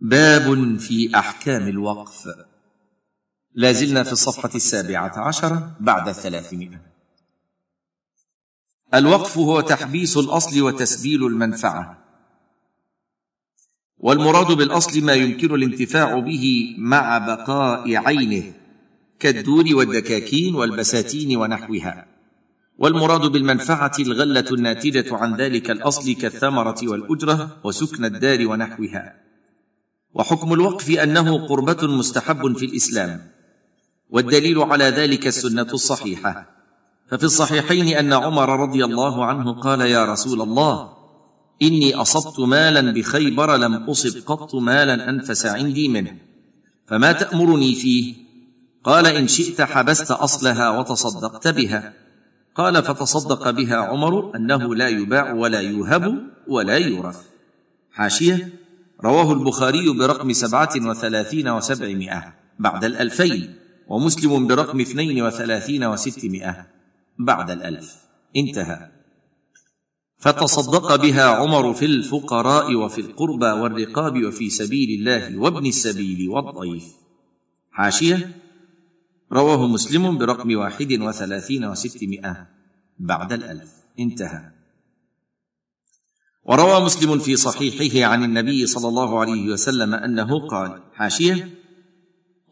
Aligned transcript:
باب 0.00 0.78
في 0.78 1.16
أحكام 1.16 1.68
الوقف. 1.68 2.28
لا 3.54 3.72
زلنا 3.72 4.02
في 4.02 4.12
الصفحة 4.12 4.50
السابعة 4.54 5.18
عشره 5.18 5.76
بعد 5.80 6.08
الثلاثمائه 6.08 6.80
الوقف 8.94 9.38
هو 9.38 9.60
تحبيس 9.60 10.16
الأصل 10.16 10.62
وتسبيل 10.62 11.26
المنفعة. 11.26 12.04
والمراد 13.98 14.46
بالأصل 14.52 15.04
ما 15.04 15.12
يمكن 15.12 15.54
الانتفاع 15.54 16.18
به 16.18 16.74
مع 16.78 17.18
بقاء 17.18 17.96
عينه 17.96 18.52
كالدور 19.18 19.64
والدكاكين 19.72 20.54
والبساتين 20.54 21.36
ونحوها. 21.36 22.06
والمراد 22.78 23.20
بالمنفعة 23.32 23.92
الغلة 23.98 24.46
الناتجة 24.50 25.16
عن 25.16 25.36
ذلك 25.36 25.70
الأصل 25.70 26.12
كالثمرة 26.12 26.78
والأجرة 26.82 27.60
وسكن 27.64 28.04
الدار 28.04 28.48
ونحوها. 28.48 29.29
وحكم 30.14 30.52
الوقف 30.52 30.90
أنه 30.90 31.46
قربة 31.46 31.86
مستحب 31.86 32.56
في 32.56 32.64
الإسلام 32.64 33.30
والدليل 34.10 34.58
على 34.58 34.84
ذلك 34.84 35.26
السنة 35.26 35.66
الصحيحة. 35.72 36.46
ففي 37.10 37.24
الصحيحين 37.24 37.96
أن 37.96 38.12
عمر 38.12 38.60
رضي 38.60 38.84
الله 38.84 39.24
عنه 39.24 39.60
قال 39.60 39.80
يا 39.80 40.04
رسول 40.04 40.42
الله 40.42 40.92
إني 41.62 41.94
أصبت 41.94 42.40
مالا 42.40 42.92
بخيبر 42.92 43.56
لم 43.56 43.74
أصب 43.74 44.26
قط 44.26 44.54
مالا 44.54 45.10
أنفس 45.10 45.46
عندي 45.46 45.88
منه 45.88 46.16
فما 46.86 47.12
تأمرني 47.12 47.74
فيه؟ 47.74 48.14
قال 48.84 49.06
إن 49.06 49.28
شئت 49.28 49.62
حبست 49.62 50.10
أصلها 50.10 50.78
وتصدقت 50.78 51.48
بها. 51.48 51.92
قال 52.54 52.82
فتصدق 52.82 53.50
بها 53.50 53.76
عمر 53.76 54.36
أنه 54.36 54.74
لا 54.74 54.88
يباع 54.88 55.32
ولا 55.32 55.60
يوهب 55.60 56.18
ولا 56.48 56.76
يورث. 56.76 57.20
حاشية 57.92 58.59
رواه 59.04 59.32
البخاري 59.32 59.92
برقم 59.98 60.32
سبعة 60.32 60.70
وثلاثين 60.76 61.48
وسبعمائة 61.48 62.34
بعد 62.58 62.84
الألفين 62.84 63.54
ومسلم 63.88 64.46
برقم 64.46 64.80
اثنين 64.80 65.22
وثلاثين 65.22 65.84
وستمائة 65.84 66.66
بعد 67.18 67.50
الألف. 67.50 67.96
انتهى. 68.36 68.90
فتصدق 70.18 70.96
بها 70.96 71.24
عمر 71.24 71.74
في 71.74 71.84
الفقراء 71.84 72.74
وفي 72.74 73.00
القربى 73.00 73.46
والرقاب 73.46 74.24
وفي 74.24 74.50
سبيل 74.50 75.00
الله 75.00 75.38
وابن 75.38 75.66
السبيل 75.66 76.28
والضيف. 76.28 76.84
حاشية. 77.70 78.36
رواه 79.32 79.66
مسلم 79.66 80.18
برقم 80.18 80.56
واحد 80.56 80.92
وثلاثين 80.92 81.64
وستمائة 81.64 82.46
بعد 82.98 83.32
الألف. 83.32 83.72
انتهى. 83.98 84.59
وروى 86.44 86.84
مسلم 86.84 87.18
في 87.18 87.36
صحيحه 87.36 88.10
عن 88.12 88.24
النبي 88.24 88.66
صلى 88.66 88.88
الله 88.88 89.20
عليه 89.20 89.52
وسلم 89.52 89.94
أنه 89.94 90.46
قال 90.48 90.82
حاشية 90.92 91.48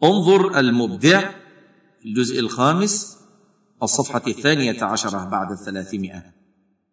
انظر 0.03 0.59
المبدع 0.59 1.31
في 1.99 2.05
الجزء 2.05 2.39
الخامس 2.39 3.17
الصفحة 3.83 4.21
الثانية 4.27 4.83
عشرة 4.83 5.25
بعد 5.25 5.51
الثلاثمائة 5.51 6.23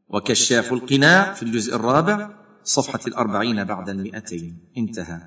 وكشاف 0.08 0.72
القناع 0.72 1.32
في 1.32 1.42
الجزء 1.42 1.76
الرابع 1.76 2.30
صفحة 2.64 3.00
الأربعين 3.06 3.64
بعد 3.64 3.88
المئتين. 3.88 4.58
انتهى. 4.78 5.20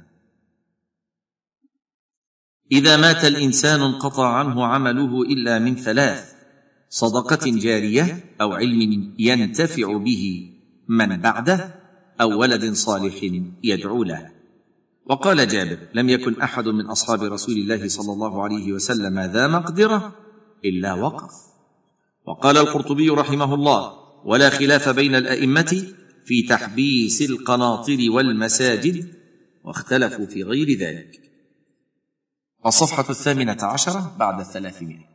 إذا 2.71 2.97
مات 2.97 3.25
الإنسان 3.25 3.81
انقطع 3.81 4.27
عنه 4.27 4.65
عمله 4.65 5.21
إلا 5.21 5.59
من 5.59 5.75
ثلاث 5.75 6.33
صدقة 6.89 7.51
جارية 7.51 8.35
أو 8.41 8.53
علم 8.53 9.13
ينتفع 9.19 9.97
به. 9.97 10.53
من 10.89 11.21
بعده 11.21 11.75
أو 12.21 12.39
ولد 12.39 12.73
صالح 12.73 13.15
يدعو 13.63 14.03
له. 14.03 14.31
وقال 15.05 15.47
جابر 15.47 15.77
لم 15.93 16.09
يكن 16.09 16.41
أحد 16.41 16.67
من 16.67 16.85
أصحاب 16.85 17.23
رسول 17.23 17.55
الله 17.55 17.87
صلى 17.87 18.13
الله 18.13 18.43
عليه 18.43 18.73
وسلم 18.73 19.19
ذا 19.19 19.47
مقدرة 19.47 20.15
إلا 20.65 20.93
وقف. 20.93 21.31
وقال 22.25 22.57
القرطبي 22.57 23.09
رحمه 23.09 23.53
الله 23.53 23.93
ولا 24.25 24.49
خلاف 24.49 24.89
بين 24.89 25.15
الأئمة 25.15 25.93
في 26.25 26.41
تحبيس 26.41 27.21
القناطر 27.21 27.97
والمساجد 28.09 29.13
واختلفوا 29.63 30.25
في 30.25 30.43
غير 30.43 30.79
ذلك. 30.79 31.31
الصفحة 32.65 33.05
الثامنة 33.09 33.57
عشرة 33.61 34.15
بعد 34.19 34.39
الثلاثمائة. 34.39 35.08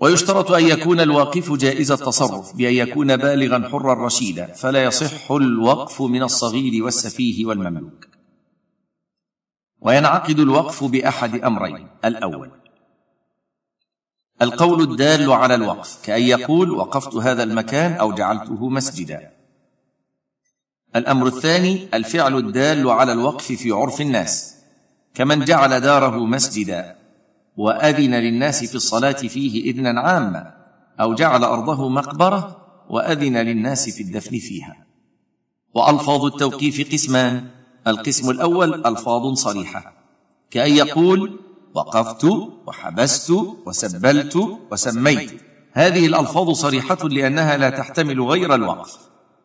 ويشترط 0.00 0.50
أن 0.50 0.66
يكون 0.66 1.00
الواقف 1.00 1.52
جائز 1.52 1.92
التصرف 1.92 2.56
بأن 2.56 2.74
يكون 2.74 3.16
بالغا 3.16 3.68
حرا 3.68 4.06
رشيدا 4.06 4.46
فلا 4.52 4.84
يصح 4.84 5.30
الوقف 5.32 6.02
من 6.02 6.22
الصغير 6.22 6.84
والسفيه 6.84 7.46
والمملوك. 7.46 8.06
وينعقد 9.80 10.38
الوقف 10.38 10.84
بأحد 10.84 11.44
أمرين 11.44 11.88
الأول 12.04 12.50
القول 14.42 14.82
الدال 14.82 15.32
على 15.32 15.54
الوقف 15.54 16.04
كأن 16.04 16.22
يقول 16.22 16.70
وقفت 16.70 17.14
هذا 17.14 17.42
المكان 17.42 17.92
أو 17.92 18.12
جعلته 18.12 18.68
مسجدا. 18.68 19.30
الأمر 20.96 21.26
الثاني 21.26 21.88
الفعل 21.94 22.36
الدال 22.36 22.90
على 22.90 23.12
الوقف 23.12 23.52
في 23.52 23.70
عرف 23.70 24.00
الناس 24.00 24.56
كمن 25.14 25.44
جعل 25.44 25.80
داره 25.80 26.26
مسجدا. 26.26 26.99
وأذن 27.60 28.14
للناس 28.14 28.64
في 28.64 28.74
الصلاة 28.74 29.12
فيه 29.12 29.70
إذنا 29.70 30.00
عاما 30.00 30.54
أو 31.00 31.14
جعل 31.14 31.44
أرضه 31.44 31.88
مقبرة 31.88 32.56
وأذن 32.90 33.36
للناس 33.36 33.90
في 33.90 34.02
الدفن 34.02 34.38
فيها. 34.38 34.76
وألفاظ 35.74 36.24
التوقيف 36.24 36.92
قسمان 36.92 37.50
القسم 37.86 38.30
الأول 38.30 38.86
ألفاظ 38.86 39.34
صريحة. 39.34 39.92
كأن 40.50 40.72
يقول 40.72 41.40
وقفت 41.74 42.24
وحبست 42.66 43.30
وسبلت 43.66 44.36
وسميت. 44.72 45.30
هذه 45.72 46.06
الألفاظ 46.06 46.50
صريحة 46.50 47.08
لأنها 47.08 47.56
لا 47.56 47.70
تحتمل 47.70 48.20
غير 48.20 48.54
الوقف. 48.54 48.98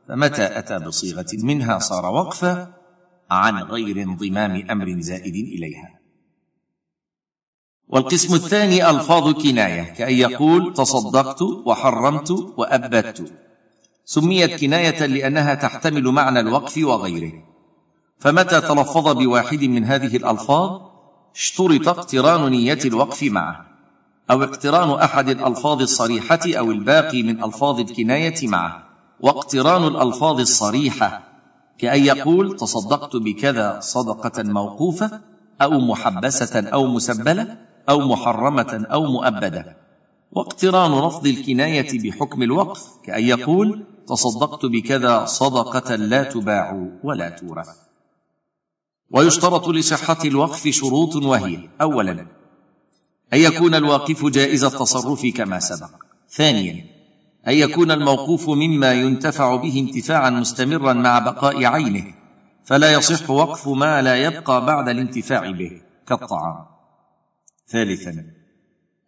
فمتى 0.07 0.59
أتى 0.59 0.79
بصيغة 0.79 1.31
منها 1.33 1.79
صار 1.79 2.05
وقفا؟ 2.05 2.73
عن 3.31 3.63
غير 3.63 4.01
انضمام 4.01 4.67
أمر 4.71 4.99
زائد 4.99 5.35
إليها. 5.35 5.94
والقسم 7.89 8.35
الثاني 8.35 8.89
ألفاظ 8.89 9.29
كنايه 9.29 9.83
كأن 9.83 10.13
يقول 10.13 10.73
تصدقت 10.73 11.41
وحرمت 11.41 12.31
وأبدت. 12.57 13.33
سميت 14.05 14.59
كناية 14.61 15.05
لأنها 15.05 15.53
تحتمل 15.53 16.03
معنى 16.03 16.39
الوقف 16.39 16.77
وغيره. 16.77 17.31
فمتى 18.19 18.61
تلفظ 18.61 19.07
بواحد 19.09 19.63
من 19.63 19.85
هذه 19.85 20.17
الألفاظ؟ 20.17 20.81
اشترط 21.35 21.87
اقتران 21.87 22.51
نية 22.51 22.79
الوقف 22.85 23.23
معه 23.23 23.65
أو 24.31 24.43
اقتران 24.43 24.89
أحد 24.89 25.29
الألفاظ 25.29 25.81
الصريحة 25.81 26.39
أو 26.45 26.71
الباقي 26.71 27.23
من 27.23 27.43
ألفاظ 27.43 27.79
الكناية 27.79 28.47
معه. 28.47 28.83
واقتران 29.19 29.83
الألفاظ 29.83 30.39
الصريحة 30.39 31.23
كأن 31.77 32.05
يقول 32.05 32.55
تصدقت 32.55 33.15
بكذا 33.15 33.79
صدقة 33.79 34.43
موقوفة 34.43 35.21
أو 35.61 35.79
محبسة 35.79 36.69
أو 36.69 36.87
مسبلة. 36.87 37.64
أو 37.89 37.99
محرمة 37.99 38.87
أو 38.91 39.05
مؤبدة. 39.05 39.77
واقتران 40.31 41.07
لفظ 41.07 41.27
الكناية 41.27 41.99
بحكم 42.03 42.43
الوقف 42.43 42.81
كأن 43.05 43.23
يقول 43.23 43.83
تصدقت 44.07 44.65
بكذا 44.65 45.25
صدقة 45.25 45.95
لا 45.95 46.23
تباع 46.23 46.87
ولا 47.03 47.29
تورث. 47.29 47.69
ويشترط 49.11 49.67
لصحة 49.67 50.17
الوقف 50.25 50.67
شروط 50.67 51.15
وهي 51.15 51.69
أولا 51.81 52.11
أن 53.33 53.39
يكون 53.39 53.75
الواقف 53.75 54.25
جائز 54.25 54.63
التصرف 54.63 55.25
كما 55.25 55.59
سبق. 55.59 55.89
ثانيا 56.29 56.85
أن 57.47 57.53
يكون 57.53 57.91
الموقوف 57.91 58.49
مما 58.49 58.93
ينتفع 58.93 59.55
به 59.55 59.79
انتفاعا 59.79 60.29
مستمرا 60.29 60.93
مع 60.93 61.19
بقاء 61.19 61.65
عينه 61.65 62.13
فلا 62.63 62.93
يصح 62.93 63.29
وقف 63.29 63.67
ما 63.67 64.01
لا 64.01 64.15
يبقى 64.15 64.65
بعد 64.65 64.89
الانتفاع 64.89 65.51
به 65.51 65.81
كالطعام. 66.07 66.74
ثالثا 67.67 68.25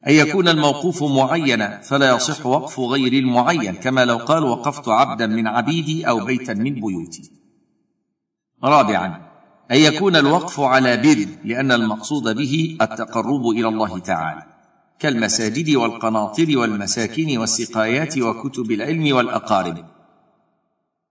أن 0.08 0.14
يكون 0.14 0.48
الموقوف 0.48 1.04
معينا 1.04 1.82
فلا 1.82 2.16
يصح 2.16 2.46
وقف 2.46 2.80
غير 2.80 3.14
المعين 3.14 3.76
كما 3.76 4.06
لو 4.06 4.18
قال 4.18 4.44
وقفت 4.44 4.88
عبدا 4.90 5.28
من 5.28 5.48
عبيدي 5.48 6.08
أو 6.08 6.26
بيتا 6.26 6.54
من 6.54 6.74
بيوتي. 6.74 7.32
رابعا 8.64 9.28
أن 9.72 9.78
يكون 9.78 10.16
الوقف 10.16 10.60
على 10.60 10.98
بر 10.98 11.28
لأن 11.46 11.72
المقصود 11.72 12.36
به 12.36 12.78
التقرب 12.82 13.50
إلى 13.50 13.68
الله 13.68 14.00
تعالى. 14.00 14.44
كالمساجد 15.00 15.76
والقناطر 15.76 16.58
والمساكن 16.58 17.38
والسقايات 17.38 18.18
وكتب 18.18 18.72
العلم 18.72 19.16
والأقارب. 19.16 19.86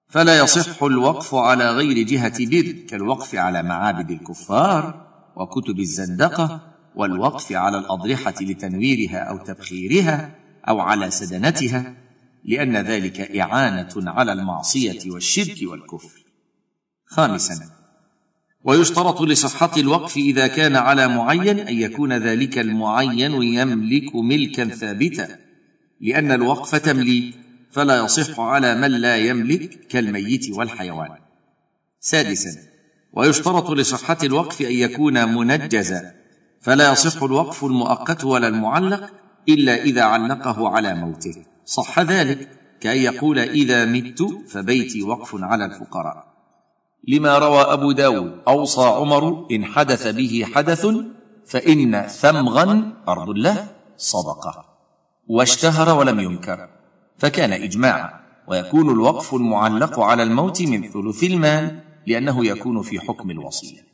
فلا 0.08 0.38
يصح 0.38 0.82
الوقف 0.82 1.34
على 1.34 1.70
غير 1.70 2.06
جهة 2.06 2.46
بر 2.46 2.86
كالوقف 2.88 3.34
على 3.34 3.62
معابد 3.62 4.10
الكفار 4.10 5.06
وكتب 5.36 5.80
الزندقة 5.80 6.65
والوقف 6.96 7.52
على 7.52 7.78
الأضرحة 7.78 8.34
لتنويرها 8.40 9.18
أو 9.18 9.38
تبخيرها 9.38 10.34
أو 10.68 10.80
على 10.80 11.10
سدنتها 11.10 11.94
لأن 12.44 12.76
ذلك 12.76 13.20
إعانة 13.20 13.92
على 13.96 14.32
المعصية 14.32 15.10
والشرك 15.10 15.56
والكفر. 15.62 16.24
خامسا 17.06 17.76
ويشترط 18.64 19.22
لصحة 19.22 19.70
الوقف 19.76 20.16
إذا 20.16 20.46
كان 20.46 20.76
على 20.76 21.08
معين 21.08 21.58
أن 21.58 21.74
يكون 21.74 22.12
ذلك 22.12 22.58
المعين 22.58 23.42
يملك 23.42 24.14
ملكا 24.14 24.68
ثابتا 24.68 25.38
لأن 26.00 26.32
الوقف 26.32 26.74
تمليك 26.74 27.34
فلا 27.70 28.04
يصح 28.04 28.40
على 28.40 28.74
من 28.74 28.90
لا 28.90 29.16
يملك 29.16 29.86
كالميت 29.86 30.50
والحيوان. 30.50 31.18
سادسا 32.00 32.50
ويشترط 33.12 33.70
لصحة 33.70 34.18
الوقف 34.22 34.62
أن 34.62 34.72
يكون 34.72 35.34
منجزا 35.34 36.25
فلا 36.66 36.92
يصح 36.92 37.22
الوقف 37.22 37.64
المؤقت 37.64 38.24
ولا 38.24 38.48
المعلق 38.48 39.10
إلا 39.48 39.82
إذا 39.82 40.02
علقه 40.02 40.68
على 40.68 40.94
موته. 40.94 41.44
صح 41.64 41.98
ذلك 41.98 42.48
كأن 42.80 42.96
يقول 42.96 43.38
إذا 43.38 43.84
مت 43.84 44.22
فبيتي 44.48 45.02
وقف 45.02 45.30
على 45.34 45.64
الفقراء. 45.64 46.26
لما 47.08 47.38
روى 47.38 47.60
أبو 47.60 47.92
داود 47.92 48.40
أوصى 48.48 48.80
عمر 48.80 49.46
إن 49.50 49.64
حدث 49.64 50.06
به 50.06 50.46
حدث 50.54 50.86
فإن 51.46 52.02
ثمغا 52.02 52.92
أرض 53.08 53.28
الله 53.28 53.68
صدقه. 53.96 54.64
واشتهر 55.28 55.98
ولم 55.98 56.20
ينكر. 56.20 56.68
فكان 57.18 57.52
إجماعا. 57.52 58.10
ويكون 58.48 58.90
الوقف 58.90 59.34
المعلق 59.34 60.00
على 60.00 60.22
الموت 60.22 60.62
من 60.62 60.90
ثلث 60.90 61.24
المال 61.24 61.80
لأنه 62.06 62.46
يكون 62.46 62.82
في 62.82 63.00
حكم 63.00 63.30
الوصية. 63.30 63.86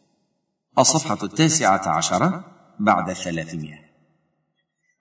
الصفحة 0.79 1.19
التاسعة 1.23 1.89
عشرة 1.89 2.53
بعد 2.81 3.13
ثلاثمائة. 3.13 3.83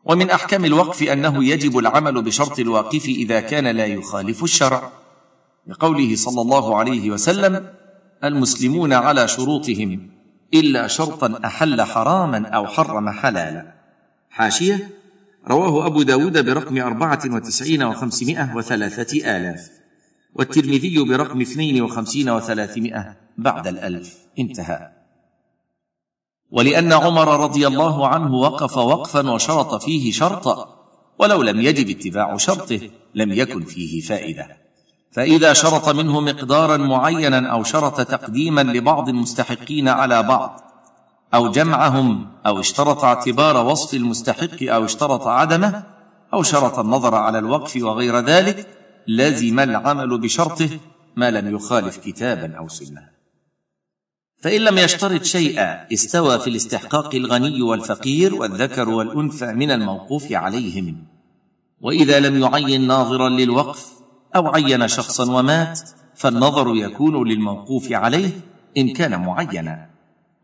ومن 0.06 0.29
أحكام 0.29 0.65
الوقف 0.65 1.03
أنه 1.03 1.45
يجب 1.45 1.77
العمل 1.77 2.21
بشرط 2.21 2.59
الواقف 2.59 3.06
إذا 3.06 3.39
كان 3.39 3.68
لا 3.68 3.85
يخالف 3.85 4.44
الشرع 4.44 4.91
لقوله 5.68 6.15
صلى 6.15 6.41
الله 6.41 6.77
عليه 6.77 7.12
وسلم 7.12 7.73
المسلمون 8.23 8.94
على 8.94 9.27
شروطهم 9.27 10.09
إلا 10.53 10.88
شرطا 10.88 11.39
أحل 11.45 11.81
حراما 11.81 12.47
أو 12.47 12.68
حرم 12.68 13.09
حلالا. 13.09 13.73
حاشية 14.29 14.89
رواه 15.47 15.88
أبو 15.88 16.01
داود 16.01 16.45
برقم 16.45 16.77
أربعة 16.77 17.21
وتسعين 17.25 17.83
وخمسمائة 17.83 18.56
وثلاثة 18.56 19.38
آلاف 19.38 19.69
والترمذي 20.33 21.03
برقم 21.03 21.41
اثنين 21.41 21.81
وخمسين 21.81 22.29
وثلاثمائة 22.29 23.15
بعد 23.38 23.68
الألف. 23.68 24.18
انتهى. 24.39 25.00
ولأن 26.51 26.94
عمر 26.94 27.44
رضي 27.44 27.68
الله 27.68 28.07
عنه 28.07 28.36
وقف 28.36 28.77
وقفا 28.77 29.30
وشرط 29.30 29.83
فيه 29.83 30.12
شرطا 30.12 30.81
ولو 31.19 31.42
لم 31.42 31.62
يجب 31.62 31.89
اتباع 31.89 32.38
شرطه 32.38 32.80
لم 33.15 33.31
يكن 33.31 33.63
فيه 33.63 34.01
فائدة. 34.01 34.57
فإذا 35.12 35.53
شرط 35.53 35.89
منه 35.89 36.19
مقدارا 36.19 36.77
معينا 36.77 37.48
أو 37.48 37.63
شرط 37.63 38.01
تقديما 38.01 38.62
لبعض 38.62 39.09
المستحقين 39.09 39.88
على 39.88 40.24
بعض 40.24 40.62
أو 41.33 41.51
جمعهم 41.51 42.27
أو 42.45 42.59
اشترط 42.59 43.04
اعتبار 43.04 43.65
وصف 43.65 43.94
المستحق 43.94 44.63
أو 44.63 44.86
اشترط 44.86 45.27
عدمه 45.27 45.83
أو 46.33 46.44
شرط 46.44 46.80
النظر 46.80 47.15
على 47.15 47.39
الوقف 47.39 47.77
وغير 47.81 48.19
ذلك 48.19 48.68
لزم 49.07 49.59
العمل 49.59 50.18
بشرطه 50.19 50.69
ما 51.15 51.31
لم 51.31 51.56
يخالف 51.56 51.97
كتابا 51.97 52.57
أو 52.57 52.68
سنة. 52.68 53.11
فإن 54.42 54.62
لم 54.62 54.78
يشترط 54.78 55.24
شيئا 55.24 55.94
استوى 55.94 56.40
في 56.40 56.50
الاستحقاق 56.50 57.16
الغني 57.16 57.62
والفقير 57.62 58.36
والذكر 58.36 58.90
والأنثى 58.90 59.46
من 59.54 59.72
الموقوف 59.72 60.32
عليهم. 60.32 61.06
وإذا 61.82 62.20
لم 62.20 62.42
يعين 62.42 62.88
ناظرا 62.88 63.30
للوقف 63.30 63.88
أو 64.36 64.48
عين 64.48 64.88
شخصا 64.88 65.32
ومات 65.32 65.80
فالنظر 66.16 66.76
يكون 66.76 67.28
للموقوف 67.28 67.92
عليه 67.92 68.30
إن 68.78 68.94
كان 68.94 69.22
معينا. 69.22 69.90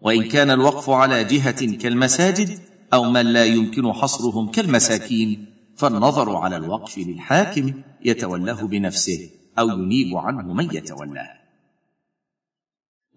وإن 0.02 0.24
كان 0.24 0.52
الوقف 0.52 0.90
على 0.90 1.24
جهة 1.24 1.78
كالمساجد 1.78 2.60
أو 2.94 3.04
من 3.04 3.26
لا 3.26 3.46
يمكن 3.46 3.94
حصرهم 3.94 4.52
كالمساكين 4.52 5.46
فالنظر 5.76 6.36
على 6.36 6.56
الوقف 6.56 6.98
للحاكم 6.98 7.74
يتولاه 8.06 8.62
بنفسه 8.62 9.30
أو 9.60 9.70
ينيب 9.70 10.18
عنه 10.18 10.54
من 10.54 10.76
يتولاه. 10.76 11.37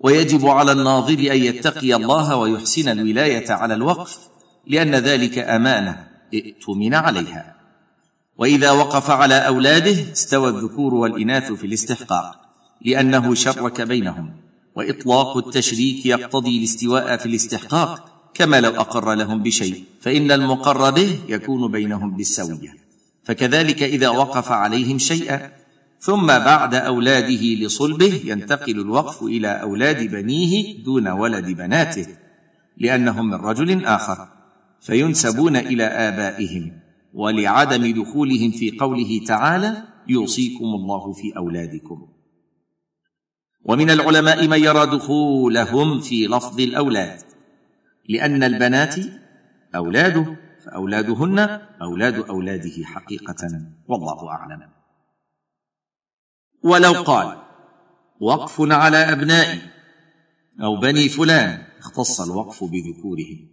ويجب 0.00 0.46
على 0.46 0.72
الناظر 0.72 1.18
أن 1.18 1.42
يتقي 1.42 1.94
الله 1.94 2.36
ويحسن 2.36 2.88
الولاية 2.88 3.52
على 3.52 3.74
الوقف 3.74 4.18
لأن 4.66 4.94
ذلك 4.94 5.38
أمانة 5.38 6.08
ائتمن 6.34 6.94
عليها. 6.94 7.56
وإذا 8.38 8.70
وقف 8.70 9.10
على 9.10 9.34
أولاده 9.34 10.12
استوى 10.12 10.48
الذكور 10.48 10.94
والإناث 10.94 11.52
في 11.52 11.66
الاستحقاق 11.66 12.40
لأنه 12.82 13.34
شرك 13.34 13.80
بينهم. 13.80 14.32
وإطلاق 14.76 15.36
التشريك 15.36 16.06
يقتضي 16.06 16.58
الاستواء 16.58 17.16
في 17.16 17.26
الاستحقاق 17.26 18.04
كما 18.34 18.60
لو 18.60 18.70
أقر 18.70 19.14
لهم 19.14 19.42
بشيء 19.42 19.84
فإن 20.00 20.32
المقر 20.32 20.90
به 20.90 21.18
يكون 21.28 21.70
بينهم 21.70 22.16
بالسوية. 22.16 22.74
فكذلك 23.24 23.82
إذا 23.82 24.08
وقف 24.08 24.52
عليهم 24.52 24.98
شيئا 24.98 25.59
ثم 26.00 26.26
بعد 26.26 26.74
أولاده 26.74 27.42
لصلبه 27.42 28.20
ينتقل 28.24 28.80
الوقف 28.80 29.22
إلى 29.22 29.48
أولاد 29.48 30.10
بنيه 30.10 30.84
دون 30.84 31.08
ولد 31.08 31.46
بناته 31.46 32.06
لأنهم 32.76 33.26
من 33.26 33.34
رجل 33.34 33.84
آخر 33.84 34.28
فينسبون 34.80 35.56
إلى 35.56 35.84
آبائهم 35.84 36.80
ولعدم 37.14 38.02
دخولهم 38.02 38.50
في 38.50 38.78
قوله 38.80 39.20
تعالى 39.26 39.82
يوصيكم 40.08 40.64
الله 40.64 41.12
في 41.12 41.36
أولادكم 41.36 42.08
ومن 43.64 43.90
العلماء 43.90 44.48
من 44.48 44.58
يرى 44.58 44.86
دخولهم 44.86 46.00
في 46.00 46.26
لفظ 46.26 46.60
الأولاد 46.60 47.18
لأن 48.08 48.42
البنات 48.42 48.96
أولاده 49.74 50.36
فأولادهن 50.64 51.38
أولاد 51.82 52.14
أولاده 52.14 52.84
حقيقة 52.84 53.62
والله 53.88 54.28
أعلم. 54.28 54.79
ولو 56.62 56.92
قال 56.92 57.36
وقف 58.20 58.60
على 58.60 58.96
أبنائي. 58.96 59.60
أو 60.62 60.76
بني 60.76 61.08
فلان. 61.08 61.62
اختص 61.78 62.20
الوقف 62.20 62.64
بذكورهم 62.64 63.48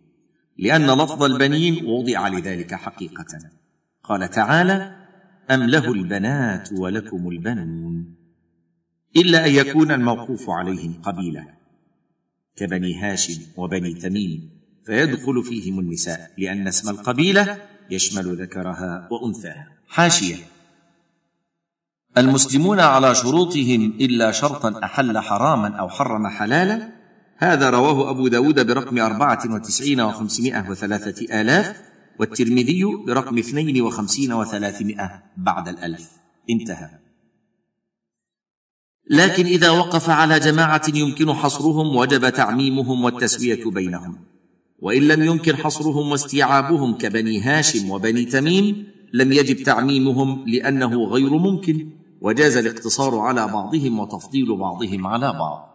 لأن 0.57 0.91
لفظ 0.91 1.23
البنين 1.23 1.85
وضع 1.85 2.27
لذلك 2.27 2.75
حقيقة. 2.75 3.39
قال 4.03 4.29
تعالى 4.29 4.95
أم 5.51 5.63
له 5.63 5.91
البنات 5.91 6.69
ولكم 6.73 7.29
البنون. 7.29 8.15
إلا 9.15 9.45
أن 9.45 9.51
يكون 9.51 9.91
الموقوف 9.91 10.49
عليهم 10.49 11.01
قبيلة 11.03 11.47
كبني 12.55 12.99
هاشم 13.01 13.41
وبني 13.57 13.93
تميم 13.93 14.49
فيدخل 14.85 15.43
فيهم 15.43 15.79
النساء 15.79 16.31
لأن 16.37 16.67
اسم 16.67 16.89
القبيلة 16.89 17.57
يشمل 17.89 18.41
ذكرها 18.41 19.07
وأنثاها. 19.11 19.67
حاشية. 19.87 20.35
المسلمون 22.17 22.79
على 22.79 23.15
شروطهم 23.15 23.93
إلا 24.01 24.31
شرطا 24.31 24.79
أحل 24.83 25.17
حراما 25.17 25.75
أو 25.75 25.89
حرم 25.89 26.27
حلالا. 26.27 26.89
هذا 27.37 27.69
رواه 27.69 28.09
أبو 28.09 28.27
داود 28.27 28.67
برقم 28.67 28.99
أربعة 28.99 29.53
وتسعين 29.53 30.01
وخمسمائة 30.01 30.69
وثلاثة 30.69 31.41
آلاف 31.41 31.81
والترمذي 32.19 32.83
برقم 33.07 33.37
اثنين 33.37 33.81
وخمسين 33.81 34.33
وثلاثمائة 34.33 35.23
بعد 35.37 35.67
الألف. 35.67 36.09
انتهى. 36.49 36.89
لكن 39.09 39.45
إذا 39.45 39.69
وقف 39.69 40.09
على 40.09 40.39
جماعة 40.39 40.81
يمكن 40.93 41.33
حصرهم 41.33 41.95
وجب 41.95 42.29
تعميمهم 42.29 43.03
والتسوية 43.03 43.65
بينهم. 43.65 44.19
وإن 44.79 45.07
لم 45.07 45.23
يمكن 45.23 45.55
حصرهم 45.55 46.11
واستيعابهم 46.11 46.97
كبني 46.97 47.41
هاشم 47.41 47.91
وبني 47.91 48.25
تميم 48.25 48.87
لم 49.13 49.31
يجب 49.31 49.63
تعميمهم 49.63 50.45
لأنه 50.47 51.03
غير 51.03 51.29
ممكن. 51.29 51.89
وجاز 52.21 52.57
الاقتصار 52.57 53.19
على 53.19 53.47
بعضهم 53.47 53.99
وتفضيل 53.99 54.57
بعضهم 54.57 55.07
على 55.07 55.33
بعض. 55.33 55.69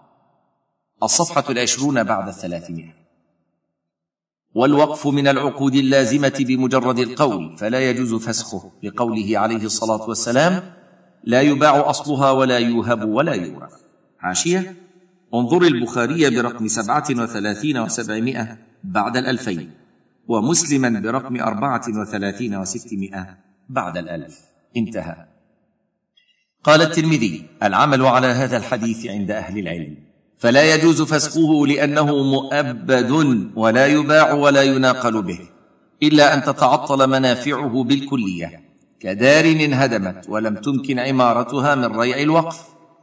الصفحة 1.03 1.45
العشرون 1.51 2.03
بعد 2.03 2.29
الثلاثمائة. 2.29 3.03
والوقف 4.55 5.07
من 5.07 5.29
العقود 5.29 5.75
اللازمة 5.75 6.45
بمجرد 6.49 6.99
القول 6.99 7.57
فلا 7.57 7.91
يجوز 7.91 8.15
فسخه 8.15 8.71
لقوله 8.83 9.39
عليه 9.39 9.65
الصلاة 9.65 10.09
والسلام 10.09 10.75
لا 11.25 11.41
يباع 11.41 11.91
أصلها 11.91 12.31
ولا 12.31 12.59
يوهب 12.59 13.09
ولا 13.09 13.35
يورث 13.35 13.73
حاشية 14.19 14.77
انظر 15.35 15.63
البخاري 15.63 16.31
برقم 16.31 16.69
سبعة 16.69 17.05
وثلاثين 17.11 17.79
وسبعمائة 17.79 18.59
بعد 18.85 19.17
الألفين 19.17 19.71
ومسلما 20.29 21.01
برقم 21.01 21.41
أربعة 21.41 21.83
وثلاثين 22.01 22.57
وستمائة 22.57 23.39
بعد 23.69 23.97
الألف. 23.97 24.41
انتهى. 24.77 25.32
قال 26.65 26.83
الترمذي 26.83 27.45
العمل 27.63 28.03
على 28.07 28.27
هذا 28.27 28.57
الحديث 28.57 29.07
عند 29.07 29.31
أهل 29.31 29.59
العلم 29.59 29.97
فلا 30.39 30.75
يجوز 30.75 31.03
فسقه 31.03 31.67
لأنه 31.67 32.23
مؤبد 32.23 33.11
ولا 33.57 33.87
يباع 33.87 34.33
ولا 34.33 34.63
يناقل 34.63 35.23
به 35.23 35.39
إلا 36.03 36.35
أن 36.35 36.43
تتعطل 36.43 37.11
منافعه 37.11 37.85
بالكلية 37.85 38.61
كدار 39.01 39.45
انهدمت 39.45 40.29
ولم 40.29 40.55
تمكن 40.55 40.99
عمارتها 40.99 41.75
من 41.75 42.01
ريع 42.01 42.21
الوقف 42.21 42.61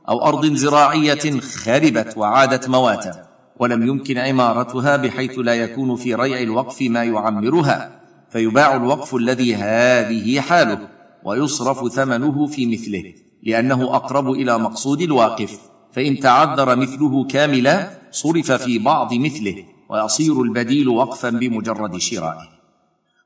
أو 0.09 0.25
أرض 0.25 0.45
زراعية 0.45 1.39
خربت 1.39 2.17
وعادت 2.17 2.69
مواتا 2.69 3.25
ولم 3.59 3.87
يمكن 3.87 4.17
عمارتها 4.17 4.95
بحيث 4.95 5.39
لا 5.39 5.53
يكون 5.53 5.95
في 5.95 6.15
ريع 6.15 6.41
الوقف 6.41 6.81
ما 6.81 7.03
يعمرها 7.03 7.91
فيباع 8.29 8.75
الوقف 8.75 9.15
الذي 9.15 9.55
هذه 9.55 10.41
حاله 10.41 10.79
ويصرف 11.23 11.93
ثمنه 11.93 12.47
في 12.47 12.65
مثله. 12.65 13.13
لأنه 13.43 13.95
أقرب 13.95 14.31
إلى 14.31 14.59
مقصود 14.59 15.01
الواقف 15.01 15.59
فإن 15.91 16.19
تعذر 16.19 16.75
مثله 16.75 17.23
كاملا 17.23 17.89
صرف 18.11 18.51
في 18.51 18.79
بعض 18.79 19.13
مثله 19.13 19.65
ويصير 19.89 20.41
البديل 20.41 20.89
وقفا 20.89 21.29
بمجرد 21.29 21.97
شرائه. 21.97 22.49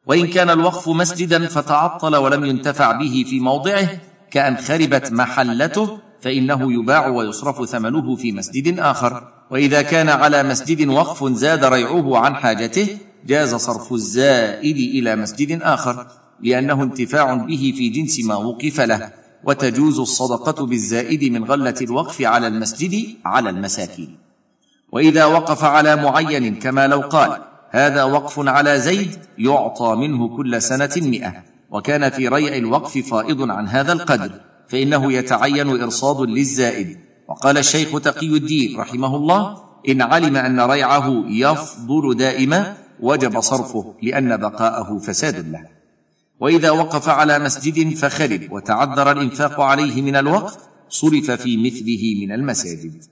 وإن 0.05 0.27
كان 0.27 0.50
الوقف 0.50 0.89
مسجدا 0.89 1.48
فتعطل 1.48 2.15
ولم 2.15 2.46
ينتفع 2.46 2.91
به 2.91 3.25
في 3.29 3.39
موضعه 3.39 3.89
كأن 4.32 4.58
خربت 4.58 5.12
محلته 5.12 5.98
فإنه 6.22 6.74
يباع 6.74 7.08
ويصرف 7.08 7.70
ثمنه 7.70 8.15
في 8.15 8.32
مسجد 8.32 8.79
آخر. 8.79 9.27
وإذا 9.51 9.82
كان 9.82 10.10
على 10.10 10.43
مسجد 10.43 10.88
وقف 10.88 11.24
زاد 11.34 11.65
ريعه 11.65 12.17
عن 12.17 12.36
حاجته 12.36 12.98
جاز 13.25 13.55
صرف 13.55 13.93
الزائد 13.93 14.77
إلى 14.77 15.15
مسجد 15.15 15.62
آخر 15.62 16.08
لأنه 16.41 16.84
انتفاع 16.84 17.34
به 17.34 17.74
في 17.77 17.89
جنس 17.89 18.20
ما 18.20 18.36
وقف 18.36 18.82
له. 18.82 19.23
وتجوز 19.43 20.00
الصدقة 20.00 20.65
بالزائد 20.65 21.23
من 21.23 21.43
غلة 21.43 21.75
الوقف 21.81 22.21
على 22.21 22.47
المسجد 22.47 23.05
على 23.25 23.50
المساكين. 23.50 24.17
وإذا 24.91 25.25
وقف 25.25 25.63
على 25.63 25.95
معين 25.95 26.55
كما 26.55 26.88
لو 26.88 27.00
قال 27.01 27.41
هذا 27.69 28.03
وقف 28.03 28.39
على 28.47 28.79
زيد 28.79 29.17
يعطى 29.38 29.95
منه 29.95 30.38
كل 30.38 30.62
سنة 30.62 30.91
مئة. 30.97 31.33
وكان 31.71 32.09
في 32.09 32.27
ريع 32.27 32.55
الوقف 32.55 32.97
فائض 32.97 33.51
عن 33.51 33.67
هذا 33.67 33.93
القدر 33.93 34.31
فإنه 34.67 35.13
يتعين 35.13 35.81
إرصاد 35.81 36.29
للزائد. 36.29 36.97
وقال 37.27 37.57
الشيخ 37.57 38.01
تقي 38.01 38.27
الدين 38.27 38.79
رحمه 38.79 39.15
الله 39.15 39.57
إن 39.89 40.01
علم 40.01 40.38
أن 40.38 40.62
ريعه 40.62 41.23
يفضل 41.27 42.15
دائما 42.15 42.73
وجب 43.00 43.39
صرفه 43.39 43.93
لأن 44.03 44.38
بقاءه 44.38 44.97
فساد 44.97 45.51
له. 45.51 45.83
وإذا 46.40 46.72
وقف 46.72 47.10
على 47.10 47.40
مسجد 47.40 47.96
فخرب 47.98 48.52
وتعذر 48.52 49.12
الإنفاق 49.12 49.62
عليه 49.62 50.02
من 50.02 50.16
الوقف 50.16 50.58
صرف 50.90 51.32
في 51.32 51.58
مثله 51.58 52.25
من 52.25 52.32
المساجد. 52.32 53.04